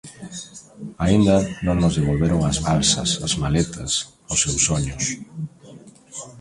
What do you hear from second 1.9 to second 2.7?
devolveron as